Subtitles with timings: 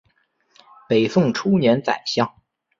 [0.89, 2.33] 北宋初年宰相。